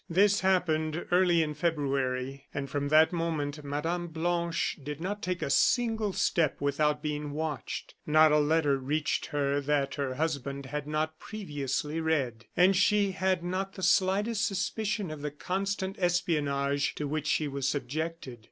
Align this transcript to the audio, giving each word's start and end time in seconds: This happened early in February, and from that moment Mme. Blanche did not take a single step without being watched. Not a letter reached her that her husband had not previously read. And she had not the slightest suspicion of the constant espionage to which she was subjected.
This 0.09 0.39
happened 0.39 1.05
early 1.11 1.43
in 1.43 1.53
February, 1.53 2.47
and 2.55 2.67
from 2.67 2.87
that 2.87 3.13
moment 3.13 3.63
Mme. 3.63 4.07
Blanche 4.07 4.79
did 4.81 4.99
not 4.99 5.21
take 5.21 5.43
a 5.43 5.49
single 5.51 6.11
step 6.11 6.59
without 6.59 7.03
being 7.03 7.33
watched. 7.33 7.93
Not 8.07 8.31
a 8.31 8.39
letter 8.39 8.77
reached 8.79 9.27
her 9.27 9.61
that 9.61 9.93
her 10.01 10.15
husband 10.15 10.65
had 10.65 10.87
not 10.87 11.19
previously 11.19 11.99
read. 12.01 12.45
And 12.57 12.75
she 12.75 13.11
had 13.11 13.43
not 13.43 13.73
the 13.73 13.83
slightest 13.83 14.43
suspicion 14.47 15.11
of 15.11 15.21
the 15.21 15.29
constant 15.29 15.97
espionage 15.99 16.95
to 16.95 17.07
which 17.07 17.27
she 17.27 17.47
was 17.47 17.69
subjected. 17.69 18.39